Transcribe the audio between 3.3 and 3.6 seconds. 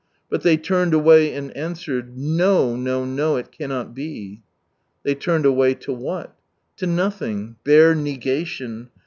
I it